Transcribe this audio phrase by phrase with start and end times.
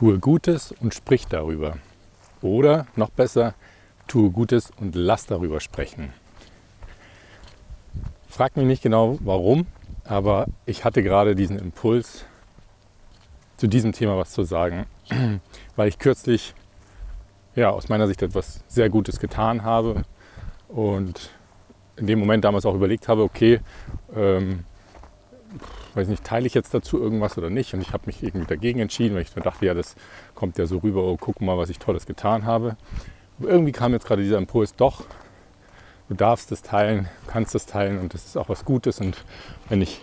[0.00, 1.76] tue Gutes und sprich darüber.
[2.40, 3.52] Oder noch besser,
[4.08, 6.14] tue Gutes und lass darüber sprechen.
[8.26, 9.66] Frag mich nicht genau warum,
[10.04, 12.24] aber ich hatte gerade diesen Impuls,
[13.58, 14.86] zu diesem Thema was zu sagen,
[15.76, 16.54] weil ich kürzlich
[17.54, 20.04] ja, aus meiner Sicht etwas sehr Gutes getan habe
[20.68, 21.28] und
[21.96, 23.60] in dem Moment damals auch überlegt habe, okay,
[24.16, 24.64] ähm,
[25.94, 27.74] weiß nicht, teile ich jetzt dazu irgendwas oder nicht?
[27.74, 29.96] Und ich habe mich irgendwie dagegen entschieden, weil ich mir dachte, ja, das
[30.34, 32.76] kommt ja so rüber, oh, guck mal, was ich Tolles getan habe.
[33.38, 35.04] Aber irgendwie kam jetzt gerade dieser Impuls, doch,
[36.08, 39.00] du darfst es teilen, kannst es teilen und das ist auch was Gutes.
[39.00, 39.24] Und
[39.68, 40.00] wenn ich,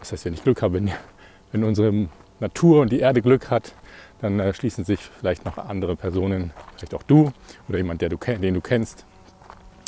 [0.00, 0.90] das heißt, wenn ich Glück habe, wenn,
[1.52, 2.08] wenn unsere
[2.40, 3.74] Natur und die Erde Glück hat,
[4.20, 7.32] dann äh, schließen sich vielleicht noch andere Personen, vielleicht auch du
[7.68, 9.06] oder jemand, der du, den du kennst,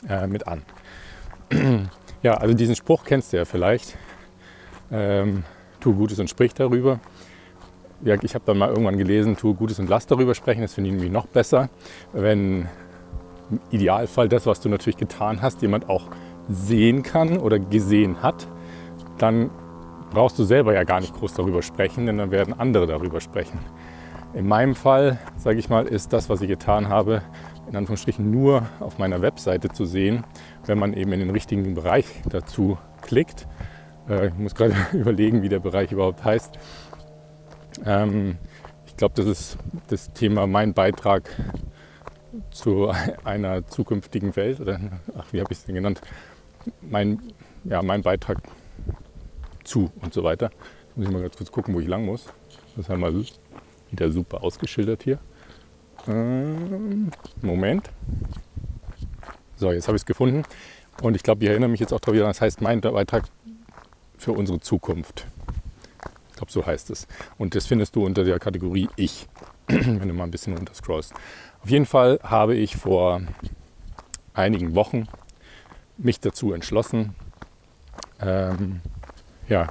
[0.09, 0.63] äh, mit an.
[2.23, 3.97] ja, also diesen Spruch kennst du ja vielleicht.
[4.91, 5.45] Ähm,
[5.81, 7.01] tu Gutes und sprich darüber.
[8.03, 10.63] Ja, ich habe dann mal irgendwann gelesen, tu Gutes und lass darüber sprechen.
[10.63, 11.69] Das finde ich irgendwie noch besser,
[12.13, 12.69] wenn
[13.51, 16.05] im Idealfall das, was du natürlich getan hast, jemand auch
[16.49, 18.49] sehen kann oder gesehen hat,
[19.19, 19.51] dann
[20.11, 23.59] brauchst du selber ja gar nicht groß darüber sprechen, denn dann werden andere darüber sprechen.
[24.35, 27.23] In meinem Fall, sage ich mal, ist das, was ich getan habe,
[27.69, 30.25] in Anführungsstrichen nur auf meiner Webseite zu sehen,
[30.67, 33.47] wenn man eben in den richtigen Bereich dazu klickt.
[34.11, 36.59] Äh, ich muss gerade überlegen, wie der Bereich überhaupt heißt.
[37.87, 38.37] Ähm,
[38.87, 39.59] ich glaube, das ist
[39.89, 41.31] das Thema mein Beitrag
[42.51, 42.93] zu
[43.25, 44.61] einer zukünftigen Welt.
[44.61, 44.81] Oder,
[45.17, 46.01] ach, wie habe ich es denn genannt?
[46.83, 47.21] Mein,
[47.65, 48.39] ja, mein Beitrag
[49.65, 50.51] zu und so weiter.
[50.89, 52.27] Jetzt muss ich mal ganz kurz gucken, wo ich lang muss.
[52.75, 53.15] Das ist halt mal
[53.91, 55.19] wieder super ausgeschildert hier.
[56.09, 57.91] Ähm, Moment.
[59.57, 60.45] So, jetzt habe ich es gefunden.
[61.03, 63.25] Und ich glaube, ich erinnere mich jetzt auch daran, das heißt mein Beitrag
[64.21, 65.27] für unsere Zukunft.
[66.31, 67.07] Ich glaube, so heißt es.
[67.39, 69.29] Und das findest du unter der Kategorie Ich,
[69.67, 71.13] wenn du mal ein bisschen runterscrollst.
[71.63, 73.21] Auf jeden Fall habe ich vor
[74.35, 75.07] einigen Wochen
[75.99, 77.15] mich dazu entschlossen,
[78.21, 78.81] ähm,
[79.49, 79.69] ja,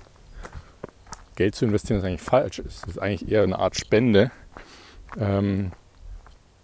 [1.35, 2.59] Geld zu investieren, ist eigentlich falsch.
[2.59, 4.31] Es ist eigentlich eher eine Art Spende.
[5.17, 5.71] Ähm,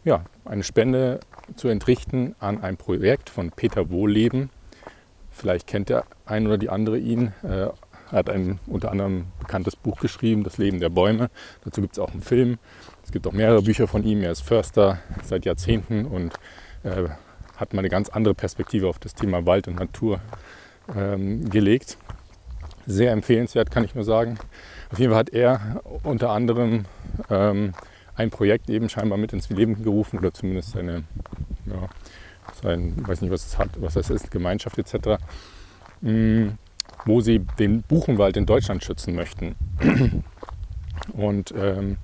[0.03, 1.19] ja, eine Spende
[1.55, 4.49] zu entrichten an ein Projekt von Peter Wohlleben.
[5.35, 7.33] Vielleicht kennt der ein oder die andere ihn.
[7.43, 7.73] Er
[8.11, 11.29] hat ein unter anderem bekanntes Buch geschrieben, Das Leben der Bäume.
[11.65, 12.57] Dazu gibt es auch einen Film.
[13.03, 14.23] Es gibt auch mehrere Bücher von ihm.
[14.23, 16.33] Er ist Förster seit Jahrzehnten und
[16.83, 17.09] äh,
[17.57, 20.21] hat mal eine ganz andere Perspektive auf das Thema Wald und Natur
[20.95, 21.97] ähm, gelegt.
[22.87, 24.37] Sehr empfehlenswert, kann ich nur sagen.
[24.91, 26.85] Auf jeden Fall hat er unter anderem
[27.29, 27.73] ähm,
[28.15, 31.03] ein Projekt eben scheinbar mit ins Leben gerufen oder zumindest seine,
[31.65, 31.89] ja,
[32.61, 35.21] sein, weiß nicht, was es hat, was das ist, Gemeinschaft etc.,
[36.01, 36.47] mm,
[37.05, 39.55] wo sie den Buchenwald in Deutschland schützen möchten.
[41.13, 41.97] Und ähm,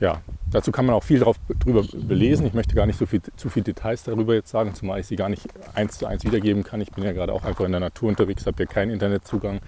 [0.00, 0.20] ja,
[0.50, 2.44] dazu kann man auch viel drauf, drüber belesen.
[2.44, 5.14] Ich möchte gar nicht so viel, zu viel Details darüber jetzt sagen, zumal ich sie
[5.14, 6.80] gar nicht eins zu eins wiedergeben kann.
[6.80, 9.60] Ich bin ja gerade auch einfach in der Natur unterwegs, habe ja keinen Internetzugang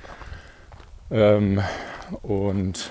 [1.13, 1.61] ähm,
[2.23, 2.91] und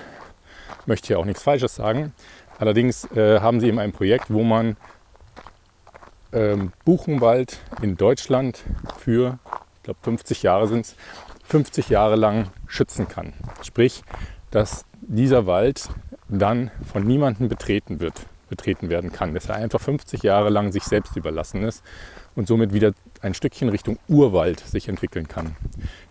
[0.86, 2.14] möchte hier auch nichts Falsches sagen.
[2.58, 4.76] Allerdings äh, haben sie eben ein Projekt, wo man
[6.34, 8.62] ähm, Buchenwald in Deutschland
[8.98, 9.38] für,
[9.76, 10.96] ich glaube 50 Jahre sind es,
[11.44, 13.32] 50 Jahre lang schützen kann.
[13.62, 14.02] Sprich,
[14.50, 15.88] dass dieser Wald
[16.28, 20.84] dann von niemandem betreten wird, betreten werden kann, dass er einfach 50 Jahre lang sich
[20.84, 21.82] selbst überlassen ist
[22.34, 25.56] und somit wieder ein Stückchen Richtung Urwald sich entwickeln kann.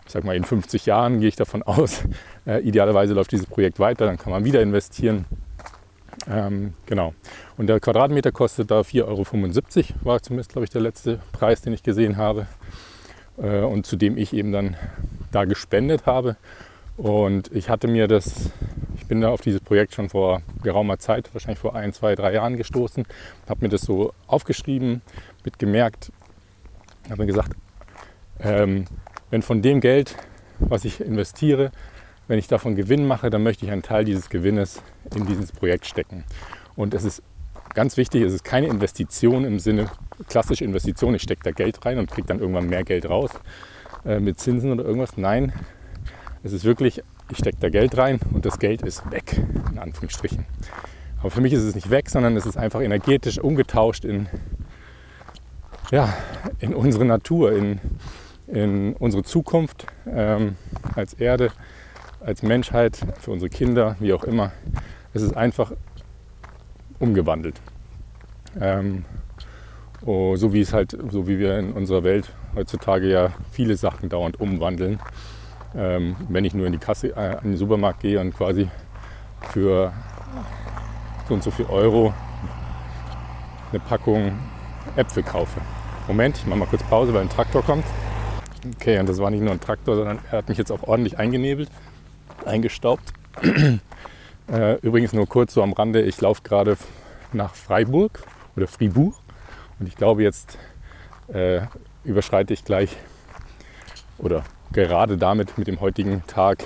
[0.06, 2.02] Ich sage mal, in 50 Jahren gehe ich davon aus,
[2.46, 5.26] äh, idealerweise läuft dieses Projekt weiter, dann kann man wieder investieren.
[6.30, 7.14] Ähm, genau.
[7.56, 11.72] Und der Quadratmeter kostet da 4,75 Euro, war zumindest, glaube ich, der letzte Preis, den
[11.72, 12.46] ich gesehen habe.
[13.36, 14.76] Äh, und zu dem ich eben dann
[15.32, 16.36] da gespendet habe.
[16.96, 18.50] Und ich hatte mir das,
[18.96, 22.34] ich bin da auf dieses Projekt schon vor geraumer Zeit, wahrscheinlich vor ein, zwei, drei
[22.34, 23.04] Jahren gestoßen,
[23.48, 25.02] habe mir das so aufgeschrieben,
[25.44, 26.12] mit gemerkt,
[27.10, 27.50] habe mir gesagt,
[28.38, 28.84] ähm,
[29.30, 30.14] wenn von dem Geld,
[30.60, 31.72] was ich investiere,
[32.28, 34.82] wenn ich davon Gewinn mache, dann möchte ich einen Teil dieses Gewinnes
[35.14, 36.24] in dieses Projekt stecken.
[36.76, 37.22] Und es ist
[37.74, 39.90] ganz wichtig, es ist keine Investition im Sinne
[40.28, 43.30] klassische Investition, ich stecke da Geld rein und kriege dann irgendwann mehr Geld raus
[44.04, 45.16] äh, mit Zinsen oder irgendwas.
[45.16, 45.52] Nein,
[46.42, 49.40] es ist wirklich, ich stecke da Geld rein und das Geld ist weg,
[49.72, 50.46] in Anführungsstrichen.
[51.20, 54.28] Aber für mich ist es nicht weg, sondern es ist einfach energetisch umgetauscht in,
[55.90, 56.12] ja,
[56.60, 57.80] in unsere Natur, in,
[58.46, 60.56] in unsere Zukunft ähm,
[60.94, 61.50] als Erde,
[62.24, 64.52] als Menschheit, für unsere Kinder, wie auch immer.
[65.12, 65.72] Es ist einfach
[66.98, 67.60] umgewandelt.
[68.60, 69.04] Ähm,
[70.04, 74.08] oh, so wie es halt, so wie wir in unserer Welt heutzutage ja viele Sachen
[74.08, 75.00] dauernd umwandeln.
[75.76, 78.68] Ähm, wenn ich nur in die Kasse, äh, in den Supermarkt gehe und quasi
[79.52, 79.92] für
[81.28, 82.14] so und so viel Euro
[83.70, 84.32] eine Packung
[84.96, 85.60] Äpfel kaufe.
[86.06, 87.84] Moment, ich mache mal kurz Pause, weil ein Traktor kommt.
[88.76, 91.18] Okay, und das war nicht nur ein Traktor, sondern er hat mich jetzt auch ordentlich
[91.18, 91.68] eingenebelt,
[92.46, 93.12] eingestaubt.
[94.46, 96.76] Äh, übrigens nur kurz so am Rande, ich laufe gerade
[97.32, 98.22] nach Freiburg
[98.56, 99.14] oder Fribourg
[99.80, 100.58] und ich glaube jetzt
[101.32, 101.62] äh,
[102.04, 102.94] überschreite ich gleich
[104.18, 106.64] oder gerade damit mit dem heutigen Tag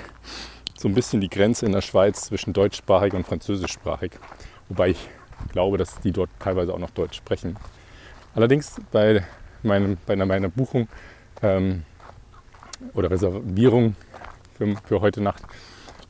[0.77, 4.11] so ein bisschen die Grenze in der Schweiz zwischen deutschsprachig und französischsprachig.
[4.67, 5.09] Wobei ich
[5.51, 7.55] glaube, dass die dort teilweise auch noch Deutsch sprechen.
[8.35, 9.23] Allerdings bei,
[9.63, 10.87] meinem, bei meiner Buchung
[11.41, 11.83] ähm,
[12.93, 13.95] oder Reservierung
[14.59, 15.43] für, für heute Nacht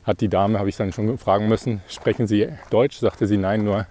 [0.04, 2.98] hat die Dame, habe ich dann schon fragen müssen, sprechen Sie Deutsch?
[2.98, 3.86] Sagte sie nein, nur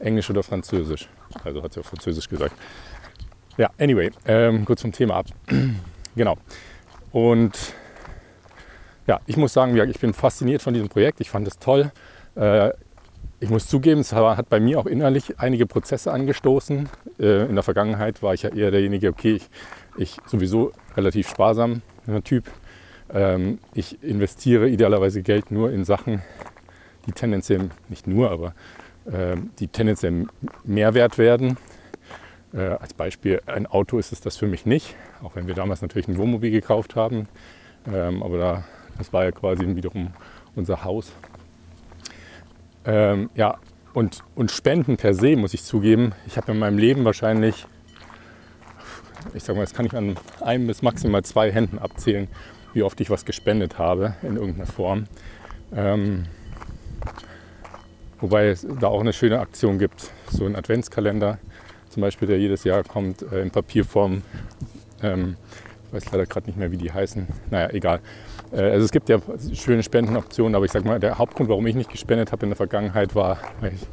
[0.00, 1.08] Englisch oder Französisch.
[1.44, 2.54] Also hat sie auf Französisch gesagt.
[3.56, 5.26] Ja, anyway, ähm, kurz zum Thema ab.
[6.16, 6.36] genau.
[7.12, 7.56] Und
[9.06, 11.20] ja, ich muss sagen, ich bin fasziniert von diesem Projekt.
[11.20, 11.92] Ich fand es toll.
[12.34, 12.70] Äh,
[13.38, 16.88] ich muss zugeben, es hat bei mir auch innerlich einige Prozesse angestoßen.
[17.20, 19.48] Äh, in der Vergangenheit war ich ja eher derjenige, okay, ich,
[19.96, 21.82] ich sowieso relativ sparsam
[22.24, 22.44] Typ.
[23.12, 26.22] Ähm, ich investiere idealerweise Geld nur in Sachen,
[27.06, 28.54] die tendenziell, nicht nur, aber
[29.10, 30.26] ähm, die tendenziell
[30.64, 31.58] Mehrwert werden.
[32.54, 35.82] Äh, als Beispiel, ein Auto ist es das für mich nicht, auch wenn wir damals
[35.82, 37.28] natürlich ein Wohnmobil gekauft haben.
[37.92, 38.64] Ähm, aber da,
[38.96, 40.12] das war ja quasi wiederum
[40.54, 41.12] unser Haus.
[42.86, 43.58] Ähm, ja,
[43.92, 47.66] und, und Spenden per se, muss ich zugeben, ich habe in meinem Leben wahrscheinlich,
[49.34, 52.28] ich sage mal, das kann ich an einem bis maximal zwei Händen abzählen,
[52.74, 55.06] wie oft ich was gespendet habe in irgendeiner Form.
[55.74, 56.26] Ähm,
[58.20, 61.38] wobei es da auch eine schöne Aktion gibt, so ein Adventskalender
[61.88, 64.22] zum Beispiel, der jedes Jahr kommt äh, in Papierform.
[65.00, 65.36] Ähm,
[65.86, 67.26] ich weiß leider gerade nicht mehr, wie die heißen.
[67.50, 68.00] Naja, egal.
[68.50, 69.20] Äh, also es gibt ja
[69.52, 72.56] schöne Spendenoptionen, aber ich sage mal, der Hauptgrund, warum ich nicht gespendet habe in der
[72.56, 73.86] Vergangenheit, war, weil ich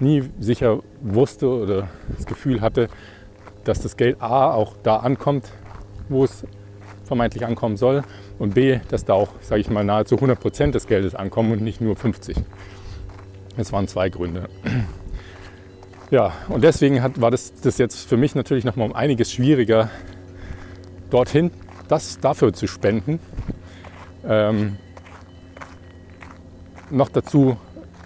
[0.00, 2.88] nie sicher wusste oder das Gefühl hatte,
[3.64, 5.50] dass das Geld A auch da ankommt,
[6.08, 6.44] wo es
[7.06, 8.02] vermeintlich ankommen soll
[8.38, 11.62] und B, dass da auch, sage ich mal, nahezu 100 Prozent des Geldes ankommen und
[11.62, 12.36] nicht nur 50.
[13.56, 14.48] Das waren zwei Gründe.
[16.08, 19.32] Ja, und deswegen hat, war das, das jetzt für mich natürlich noch mal um einiges
[19.32, 19.90] schwieriger,
[21.10, 21.50] dorthin
[21.88, 23.18] das dafür zu spenden.
[24.24, 24.76] Ähm,
[26.90, 27.56] noch dazu,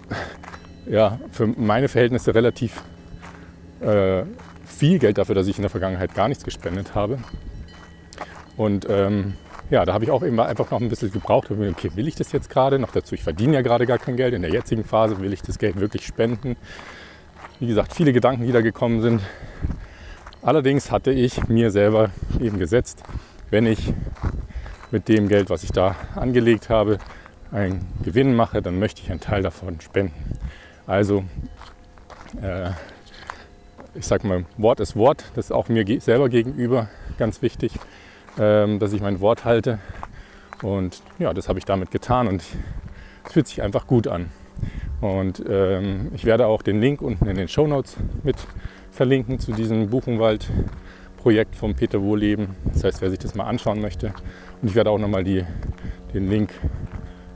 [0.87, 2.81] ja, für meine Verhältnisse relativ
[3.81, 4.23] äh,
[4.65, 7.19] viel Geld dafür, dass ich in der Vergangenheit gar nichts gespendet habe.
[8.61, 9.33] Und ähm,
[9.71, 11.49] ja, da habe ich auch immer einfach noch ein bisschen gebraucht.
[11.49, 12.77] Okay, will ich das jetzt gerade?
[12.77, 14.35] Noch dazu, ich verdiene ja gerade gar kein Geld.
[14.35, 16.55] In der jetzigen Phase will ich das Geld wirklich spenden.
[17.59, 19.21] Wie gesagt, viele Gedanken, die da gekommen sind.
[20.43, 23.01] Allerdings hatte ich mir selber eben gesetzt,
[23.49, 23.95] wenn ich
[24.91, 26.99] mit dem Geld, was ich da angelegt habe,
[27.51, 30.37] einen Gewinn mache, dann möchte ich einen Teil davon spenden.
[30.85, 31.23] Also,
[32.39, 32.69] äh,
[33.95, 35.23] ich sage mal, Wort ist Wort.
[35.33, 37.79] Das ist auch mir selber gegenüber ganz wichtig
[38.37, 39.79] dass ich mein Wort halte.
[40.61, 42.41] Und ja, das habe ich damit getan und
[43.25, 44.29] es fühlt sich einfach gut an.
[45.01, 48.35] Und ähm, ich werde auch den Link unten in den Show Notes mit
[48.91, 52.55] verlinken zu diesem Buchenwald-Projekt vom Peter Wohleben.
[52.71, 54.13] Das heißt, wer sich das mal anschauen möchte.
[54.61, 55.47] Und ich werde auch nochmal den
[56.29, 56.51] Link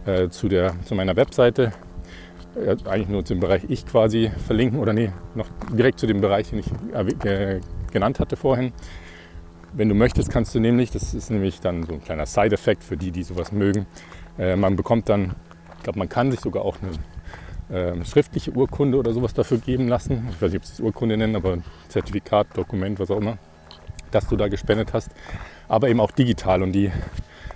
[0.06, 1.71] äh, zu, der, zu meiner Webseite,
[2.56, 6.52] äh, eigentlich nur zum Bereich Ich quasi verlinken oder nee, noch direkt zu dem Bereich,
[6.52, 6.68] den ich
[7.25, 7.59] äh,
[7.92, 8.73] genannt hatte vorhin.
[9.77, 12.95] Wenn du möchtest, kannst du nämlich, das ist nämlich dann so ein kleiner Side-Effekt für
[12.95, 13.85] die, die sowas mögen,
[14.39, 15.35] äh, man bekommt dann,
[15.77, 16.77] ich glaube, man kann sich sogar auch
[17.69, 20.29] eine äh, schriftliche Urkunde oder sowas dafür geben lassen.
[20.31, 21.57] Ich weiß nicht, ob sie es Urkunde nennen, aber
[21.89, 23.37] Zertifikat, Dokument, was auch immer,
[24.11, 25.11] dass du da gespendet hast.
[25.67, 26.89] Aber eben auch digital und die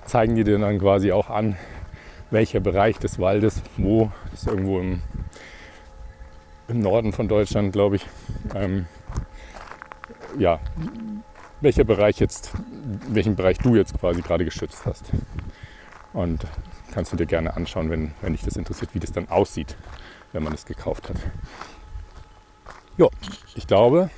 [0.04, 1.56] zeigen dir dann quasi auch an,
[2.32, 5.02] welcher Bereich des Waldes, wo, das ist irgendwo im,
[6.68, 8.06] im Norden von Deutschland, glaube ich,
[8.56, 8.88] ähm,
[10.38, 10.60] ja,
[11.62, 12.52] welcher Bereich jetzt,
[13.08, 15.12] welchen Bereich du jetzt quasi gerade geschützt hast.
[16.14, 16.46] Und
[16.92, 19.76] kannst du dir gerne anschauen, wenn, wenn dich das interessiert, wie das dann aussieht,
[20.32, 21.18] wenn man es gekauft hat.
[22.98, 23.08] Ja,
[23.56, 24.10] ich glaube,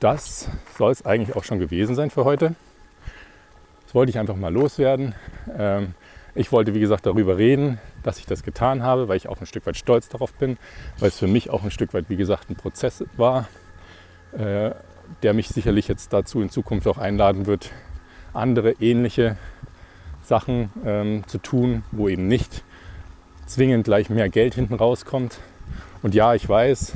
[0.00, 2.54] das soll es eigentlich auch schon gewesen sein für heute.
[3.84, 5.14] Das wollte ich einfach mal loswerden.
[5.56, 5.94] Ähm,
[6.34, 9.46] ich wollte, wie gesagt, darüber reden, dass ich das getan habe, weil ich auch ein
[9.46, 10.58] Stück weit stolz darauf bin,
[10.98, 13.48] weil es für mich auch ein Stück weit, wie gesagt, ein Prozess war,
[14.32, 14.70] äh,
[15.22, 17.70] der mich sicherlich jetzt dazu in Zukunft auch einladen wird,
[18.32, 19.36] andere ähnliche
[20.22, 22.62] Sachen ähm, zu tun, wo eben nicht
[23.46, 25.38] zwingend gleich mehr Geld hinten rauskommt.
[26.02, 26.92] Und ja, ich weiß,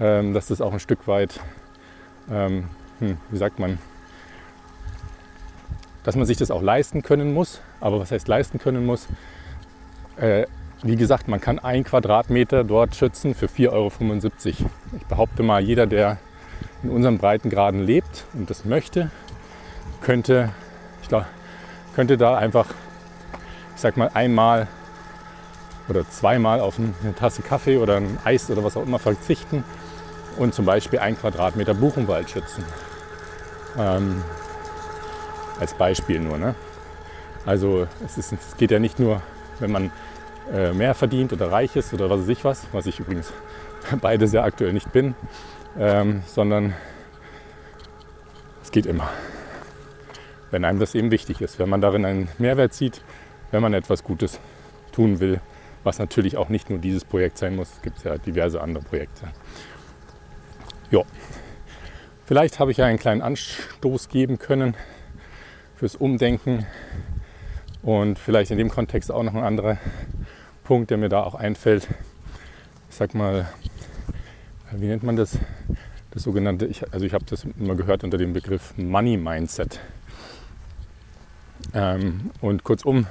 [0.00, 1.40] ähm, dass das auch ein Stück weit,
[2.30, 2.68] ähm,
[3.00, 3.78] hm, wie sagt man,
[6.04, 7.60] dass man sich das auch leisten können muss.
[7.80, 9.06] Aber was heißt leisten können muss?
[10.16, 10.46] Äh,
[10.82, 14.70] wie gesagt, man kann ein Quadratmeter dort schützen für 4,75 Euro.
[14.96, 16.18] Ich behaupte mal, jeder, der
[16.82, 19.10] in unseren Breitengraden lebt und das möchte,
[20.00, 20.50] könnte,
[21.02, 21.26] ich glaub,
[21.94, 22.66] könnte da einfach,
[23.74, 24.68] ich sag mal, einmal
[25.88, 29.64] oder zweimal auf eine Tasse Kaffee oder ein Eis oder was auch immer verzichten
[30.36, 32.64] und zum Beispiel ein Quadratmeter Buchenwald schützen.
[33.76, 34.22] Ähm,
[35.58, 36.38] als Beispiel nur.
[36.38, 36.54] Ne?
[37.44, 39.22] Also es, ist, es geht ja nicht nur,
[39.58, 39.90] wenn man
[40.52, 43.32] äh, mehr verdient oder reich ist oder was weiß ich was, was ich übrigens
[44.00, 45.14] beides ja aktuell nicht bin,
[45.78, 46.74] ähm, sondern
[48.62, 49.10] es geht immer.
[50.50, 53.02] Wenn einem das eben wichtig ist, wenn man darin einen Mehrwert sieht,
[53.50, 54.40] wenn man etwas Gutes
[54.92, 55.40] tun will,
[55.84, 59.28] was natürlich auch nicht nur dieses Projekt sein muss, gibt es ja diverse andere Projekte.
[60.90, 61.02] Ja,
[62.24, 64.74] vielleicht habe ich ja einen kleinen Anstoß geben können
[65.76, 66.66] fürs Umdenken
[67.82, 69.78] und vielleicht in dem Kontext auch noch ein anderer
[70.64, 71.86] Punkt, der mir da auch einfällt.
[72.90, 73.48] Ich sag mal,
[74.72, 75.38] wie nennt man das?
[76.10, 79.80] Das sogenannte, ich, also ich habe das immer gehört unter dem Begriff Money Mindset.
[81.74, 83.06] Ähm, und kurzum,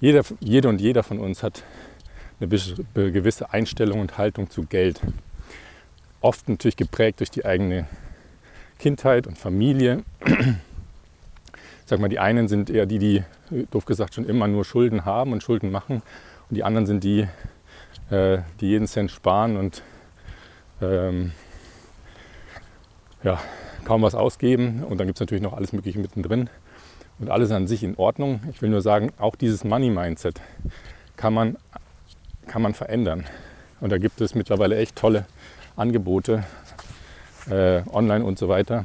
[0.00, 1.62] jeder, jede und jeder von uns hat
[2.40, 5.00] eine gewisse Einstellung und Haltung zu Geld.
[6.20, 7.86] Oft natürlich geprägt durch die eigene
[8.78, 10.04] Kindheit und Familie.
[11.86, 13.24] Sag mal, die einen sind eher die, die,
[13.70, 16.02] doof gesagt, schon immer nur Schulden haben und Schulden machen.
[16.48, 17.26] Und die anderen sind die,
[18.10, 19.82] äh, die jeden Cent sparen und
[20.80, 21.32] ähm,
[23.22, 23.40] ja,
[23.84, 24.84] kaum was ausgeben.
[24.84, 26.50] Und dann gibt es natürlich noch alles Mögliche mittendrin.
[27.18, 28.40] Und alles an sich in Ordnung.
[28.52, 30.40] Ich will nur sagen, auch dieses Money-Mindset
[31.16, 31.56] kann man,
[32.46, 33.24] kann man verändern.
[33.80, 35.26] Und da gibt es mittlerweile echt tolle
[35.76, 36.44] Angebote,
[37.48, 38.84] äh, online und so weiter.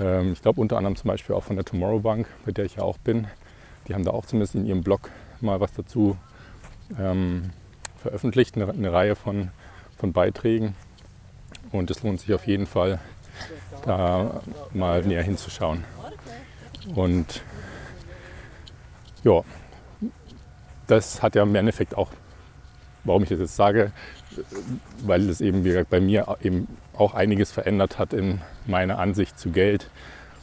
[0.00, 2.76] Ähm, ich glaube unter anderem zum Beispiel auch von der Tomorrow Bank, bei der ich
[2.76, 3.26] ja auch bin.
[3.86, 5.10] Die haben da auch zumindest in ihrem Blog
[5.40, 6.16] mal was dazu
[6.98, 7.50] ähm,
[7.98, 9.50] veröffentlicht, eine, eine, Reihe von,
[9.96, 10.74] von Beiträgen.
[11.74, 13.00] Und es lohnt sich auf jeden Fall,
[13.84, 14.40] da
[14.72, 15.82] mal näher hinzuschauen.
[16.94, 17.42] Und
[19.24, 19.42] ja,
[20.86, 22.10] das hat ja im Endeffekt auch,
[23.02, 23.90] warum ich das jetzt sage,
[25.02, 29.36] weil es eben, wie gesagt, bei mir eben auch einiges verändert hat in meiner Ansicht
[29.36, 29.90] zu Geld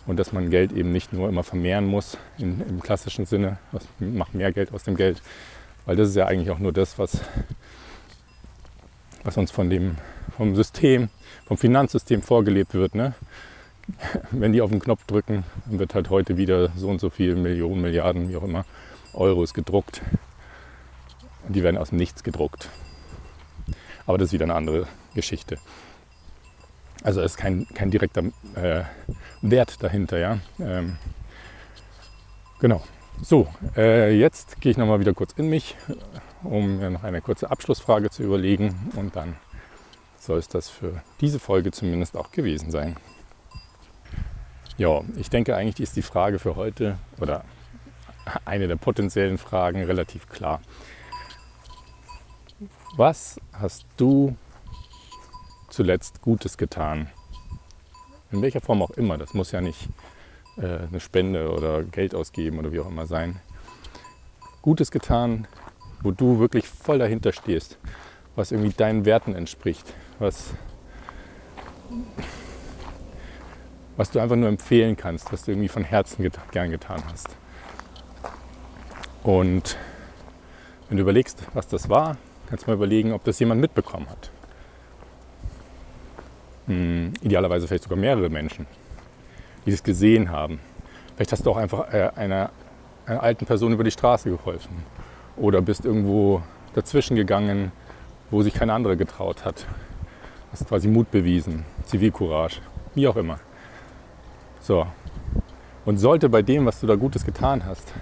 [0.08, 3.88] und dass man Geld eben nicht nur immer vermehren muss in, im klassischen Sinne, was
[4.00, 5.22] macht mehr Geld aus dem Geld,
[5.86, 7.22] weil das ist ja eigentlich auch nur das, was,
[9.24, 9.96] was uns von dem,
[10.36, 11.10] vom System,
[11.52, 12.96] vom Finanzsystem vorgelebt wird.
[12.96, 13.14] Ne?
[14.32, 17.82] Wenn die auf den Knopf drücken, wird halt heute wieder so und so viel Millionen,
[17.82, 18.64] Milliarden, wie auch immer,
[19.14, 20.02] Euros gedruckt.
[21.46, 22.70] Und die werden aus dem Nichts gedruckt.
[24.06, 25.58] Aber das ist wieder eine andere Geschichte.
[27.04, 28.24] Also es ist kein, kein direkter
[28.56, 28.84] äh,
[29.42, 30.20] Wert dahinter.
[30.20, 30.40] Ja?
[30.58, 30.96] Ähm,
[32.62, 32.82] genau.
[33.22, 35.76] So, äh, jetzt gehe ich nochmal wieder kurz in mich,
[36.44, 39.36] um mir noch eine kurze Abschlussfrage zu überlegen und dann
[40.22, 42.96] soll es das für diese Folge zumindest auch gewesen sein.
[44.78, 47.44] Ja, ich denke eigentlich ist die Frage für heute oder
[48.46, 50.62] eine der potenziellen Fragen relativ klar.
[52.96, 54.36] Was hast du
[55.70, 57.10] zuletzt Gutes getan?
[58.32, 59.18] In welcher Form auch immer.
[59.18, 59.90] Das muss ja nicht
[60.58, 63.42] äh, eine Spende oder Geld ausgeben oder wie auch immer sein.
[64.62, 65.48] Gutes getan,
[66.04, 67.80] wo du wirklich voll dahinter stehst,
[68.36, 70.54] was irgendwie deinen Werten entspricht, was,
[73.98, 77.30] was du einfach nur empfehlen kannst, was du irgendwie von Herzen get gern getan hast.
[79.24, 79.78] Und
[80.88, 84.32] wenn du überlegst, was das war, kannst du mal überlegen, ob das jemand mitbekommen hat.
[86.68, 88.66] Hm, idealerweise vielleicht sogar mehrere Menschen
[89.66, 90.60] die es gesehen haben.
[91.16, 92.50] Vielleicht hast du auch einfach äh, einer,
[93.06, 94.84] einer alten Person über die Straße geholfen
[95.38, 96.42] oder bist irgendwo
[96.74, 97.72] dazwischen gegangen,
[98.30, 99.66] wo sich kein anderer getraut hat.
[100.52, 102.62] Hast quasi Mut bewiesen, Zivilcourage,
[102.94, 103.40] wie auch immer.
[104.60, 104.86] So.
[105.86, 107.94] Und sollte bei dem, was du da Gutes getan hast,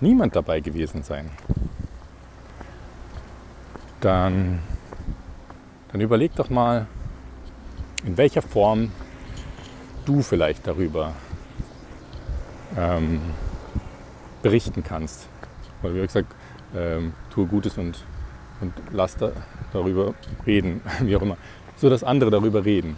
[0.00, 1.30] niemand dabei gewesen sein,
[4.00, 4.60] dann,
[5.90, 6.86] dann überleg doch mal,
[8.04, 8.92] in welcher Form
[10.04, 11.14] du vielleicht darüber
[12.76, 13.20] ähm,
[14.42, 15.28] berichten kannst.
[15.80, 16.34] Weil, wie gesagt,
[16.74, 18.04] ähm, tue Gutes und,
[18.60, 19.32] und lass da,
[19.72, 20.14] darüber
[20.46, 21.36] reden, wie auch immer.
[21.76, 22.96] So dass andere darüber reden.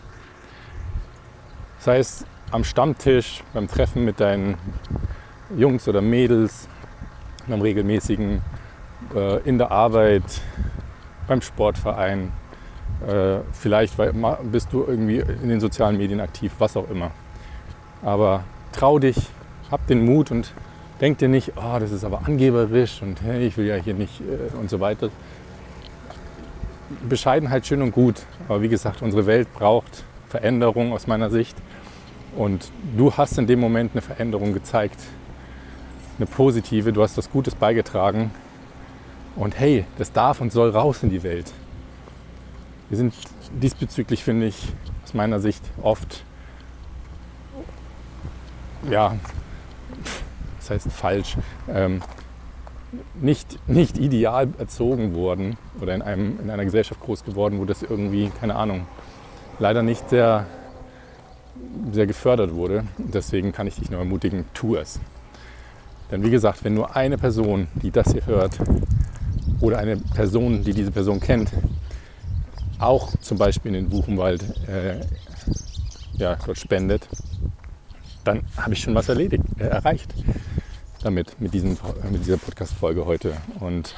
[1.79, 4.57] Sei es am Stammtisch, beim Treffen mit deinen
[5.57, 6.69] Jungs oder Mädels,
[7.47, 8.43] beim regelmäßigen,
[9.15, 10.23] äh, in der Arbeit,
[11.27, 12.33] beim Sportverein,
[13.07, 13.97] äh, vielleicht
[14.51, 17.11] bist du irgendwie in den sozialen Medien aktiv, was auch immer.
[18.03, 19.17] Aber trau dich,
[19.71, 20.53] hab den Mut und
[21.01, 24.21] denk dir nicht, oh, das ist aber angeberisch und hey, ich will ja hier nicht
[24.21, 25.11] äh, und so weiter.
[27.09, 31.57] Bescheidenheit schön und gut, aber wie gesagt, unsere Welt braucht Veränderung aus meiner Sicht.
[32.37, 35.01] Und du hast in dem Moment eine Veränderung gezeigt,
[36.19, 38.33] eine positive, du hast was Gutes beigetragen.
[39.37, 41.53] Und hey, das darf und soll raus in die Welt.
[42.89, 43.15] Wir sind
[43.53, 44.73] diesbezüglich, finde ich,
[45.05, 46.25] aus meiner Sicht oft,
[48.91, 49.17] ja,
[50.59, 51.37] das heißt falsch,
[51.69, 52.03] ähm,
[53.21, 57.83] nicht, nicht ideal erzogen worden oder in, einem, in einer Gesellschaft groß geworden, wo das
[57.83, 58.87] irgendwie, keine Ahnung,
[59.59, 60.47] leider nicht sehr,
[61.93, 62.85] sehr gefördert wurde.
[62.99, 65.01] Deswegen kann ich dich nur ermutigen, tu es.
[66.11, 68.59] Denn wie gesagt, wenn nur eine Person, die das hier hört,
[69.61, 71.51] oder eine Person, die diese Person kennt,
[72.79, 75.01] auch zum Beispiel in den Buchenwald äh,
[76.19, 77.09] ja, spendet,
[78.25, 80.15] dann habe ich schon was erledigt, äh, erreicht
[81.05, 81.77] damit, mit, diesem,
[82.11, 83.37] mit dieser Podcast-Folge heute.
[83.61, 83.95] Und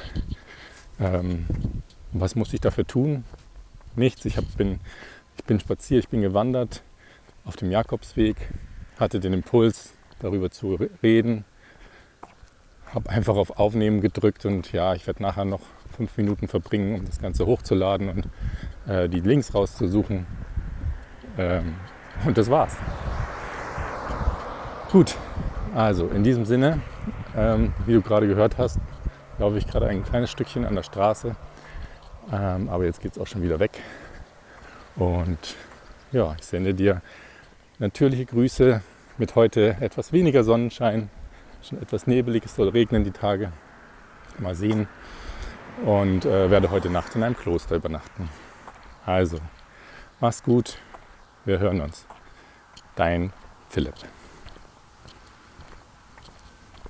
[0.99, 1.45] ähm,
[2.11, 3.23] was muss ich dafür tun?
[3.95, 4.25] Nichts.
[4.25, 4.79] Ich, hab, bin,
[5.37, 6.83] ich bin spaziert, ich bin gewandert
[7.45, 8.35] auf dem Jakobsweg,
[8.99, 11.45] hatte den Impuls, darüber zu reden,
[12.93, 15.61] habe einfach auf Aufnehmen gedrückt und ja, ich werde nachher noch
[15.95, 20.25] fünf Minuten verbringen, um das Ganze hochzuladen und äh, die Links rauszusuchen.
[21.37, 21.75] Ähm,
[22.25, 22.75] und das war's.
[24.91, 25.15] Gut,
[25.75, 26.81] also in diesem Sinne,
[27.37, 28.79] ähm, wie du gerade gehört hast,
[29.37, 31.35] laufe ich gerade ein kleines Stückchen an der Straße.
[32.31, 33.79] Ähm, aber jetzt geht es auch schon wieder weg.
[34.95, 35.55] Und
[36.11, 37.01] ja, ich sende dir
[37.79, 38.81] natürliche Grüße
[39.17, 41.09] mit heute etwas weniger Sonnenschein.
[41.61, 43.51] Schon etwas nebelig, es soll regnen die Tage.
[44.39, 44.87] Mal sehen.
[45.85, 48.29] Und äh, werde heute Nacht in einem Kloster übernachten.
[49.05, 49.37] Also,
[50.19, 50.77] mach's gut.
[51.45, 52.05] Wir hören uns.
[52.95, 53.31] Dein
[53.69, 54.16] Philipp.